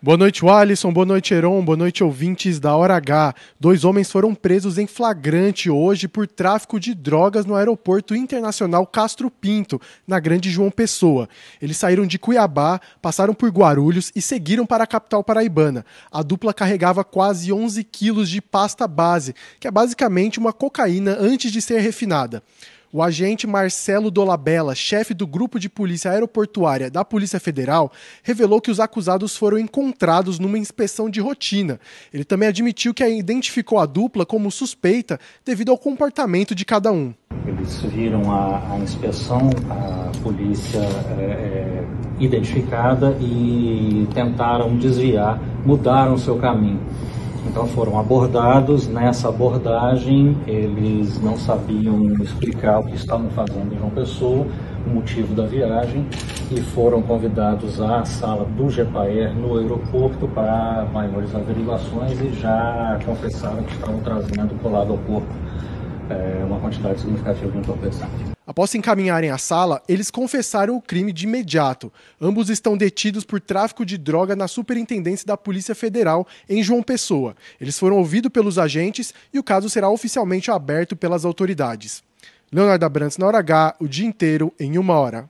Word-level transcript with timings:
Boa 0.00 0.16
noite, 0.16 0.46
Alisson. 0.46 0.92
Boa 0.92 1.04
noite, 1.04 1.34
Heron. 1.34 1.60
Boa 1.64 1.76
noite, 1.76 2.04
ouvintes 2.04 2.60
da 2.60 2.76
Hora 2.76 2.94
H. 2.94 3.34
Dois 3.58 3.82
homens 3.82 4.08
foram 4.08 4.32
presos 4.32 4.78
em 4.78 4.86
flagrante 4.86 5.68
hoje 5.68 6.06
por 6.06 6.24
tráfico 6.28 6.78
de 6.78 6.94
drogas 6.94 7.44
no 7.44 7.56
Aeroporto 7.56 8.14
Internacional 8.14 8.86
Castro 8.86 9.28
Pinto, 9.28 9.80
na 10.06 10.20
Grande 10.20 10.50
João 10.50 10.70
Pessoa. 10.70 11.28
Eles 11.60 11.76
saíram 11.76 12.06
de 12.06 12.16
Cuiabá, 12.16 12.80
passaram 13.02 13.34
por 13.34 13.50
Guarulhos 13.50 14.12
e 14.14 14.22
seguiram 14.22 14.64
para 14.64 14.84
a 14.84 14.86
capital 14.86 15.24
paraibana. 15.24 15.84
A 16.12 16.22
dupla 16.22 16.54
carregava 16.54 17.02
quase 17.02 17.52
11 17.52 17.82
quilos 17.82 18.30
de 18.30 18.40
pasta 18.40 18.86
base, 18.86 19.34
que 19.58 19.66
é 19.66 19.70
basicamente 19.70 20.38
uma 20.38 20.52
cocaína 20.52 21.16
antes 21.18 21.50
de 21.50 21.60
ser 21.60 21.80
refinada. 21.80 22.40
O 22.90 23.02
agente 23.02 23.46
Marcelo 23.46 24.10
Dolabella, 24.10 24.74
chefe 24.74 25.12
do 25.12 25.26
grupo 25.26 25.60
de 25.60 25.68
polícia 25.68 26.10
aeroportuária 26.10 26.90
da 26.90 27.04
Polícia 27.04 27.38
Federal, 27.38 27.92
revelou 28.22 28.62
que 28.62 28.70
os 28.70 28.80
acusados 28.80 29.36
foram 29.36 29.58
encontrados 29.58 30.38
numa 30.38 30.56
inspeção 30.56 31.10
de 31.10 31.20
rotina. 31.20 31.78
Ele 32.12 32.24
também 32.24 32.48
admitiu 32.48 32.94
que 32.94 33.06
identificou 33.06 33.78
a 33.78 33.84
dupla 33.84 34.24
como 34.24 34.50
suspeita 34.50 35.20
devido 35.44 35.70
ao 35.70 35.76
comportamento 35.76 36.54
de 36.54 36.64
cada 36.64 36.90
um. 36.90 37.12
Eles 37.46 37.82
viram 37.82 38.32
a, 38.32 38.72
a 38.72 38.78
inspeção, 38.78 39.50
a 39.68 40.10
polícia 40.22 40.80
é, 41.18 41.22
é, 41.22 41.84
identificada 42.18 43.18
e 43.20 44.08
tentaram 44.14 44.78
desviar, 44.78 45.38
mudaram 45.62 46.16
seu 46.16 46.38
caminho. 46.38 46.80
Então 47.46 47.66
foram 47.66 47.98
abordados. 47.98 48.86
Nessa 48.88 49.28
abordagem, 49.28 50.36
eles 50.46 51.20
não 51.20 51.36
sabiam 51.36 52.12
explicar 52.22 52.80
o 52.80 52.84
que 52.84 52.96
estavam 52.96 53.30
fazendo 53.30 53.74
em 53.74 53.78
João 53.78 53.90
Pessoa, 53.90 54.46
o 54.86 54.90
motivo 54.90 55.34
da 55.34 55.46
viagem, 55.46 56.06
e 56.50 56.60
foram 56.60 57.02
convidados 57.02 57.80
à 57.80 58.04
sala 58.04 58.44
do 58.44 58.70
GEPAER 58.70 59.34
no 59.34 59.58
aeroporto 59.58 60.26
para 60.28 60.86
maiores 60.92 61.34
averiguações 61.34 62.20
e 62.20 62.30
já 62.30 62.98
confessaram 63.04 63.62
que 63.62 63.72
estavam 63.72 64.00
trazendo 64.00 64.60
colado 64.62 64.92
ao 64.92 64.98
corpo 64.98 65.28
é, 66.10 66.44
uma 66.44 66.58
quantidade 66.58 67.00
significativa 67.00 67.50
de 67.50 67.58
entorpecente. 67.58 68.37
Após 68.48 68.70
se 68.70 68.78
encaminharem 68.78 69.28
à 69.28 69.36
sala, 69.36 69.82
eles 69.86 70.10
confessaram 70.10 70.74
o 70.74 70.80
crime 70.80 71.12
de 71.12 71.26
imediato. 71.26 71.92
Ambos 72.18 72.48
estão 72.48 72.78
detidos 72.78 73.22
por 73.22 73.42
tráfico 73.42 73.84
de 73.84 73.98
droga 73.98 74.34
na 74.34 74.48
Superintendência 74.48 75.26
da 75.26 75.36
Polícia 75.36 75.74
Federal 75.74 76.26
em 76.48 76.62
João 76.62 76.82
Pessoa. 76.82 77.36
Eles 77.60 77.78
foram 77.78 77.98
ouvidos 77.98 78.32
pelos 78.32 78.58
agentes 78.58 79.12
e 79.34 79.38
o 79.38 79.42
caso 79.42 79.68
será 79.68 79.90
oficialmente 79.90 80.50
aberto 80.50 80.96
pelas 80.96 81.26
autoridades. 81.26 82.02
Leonardo 82.50 82.86
Abrantes 82.86 83.18
na 83.18 83.26
hora 83.26 83.36
H, 83.36 83.76
o 83.78 83.86
dia 83.86 84.06
inteiro 84.06 84.50
em 84.58 84.78
uma 84.78 84.94
hora. 84.94 85.28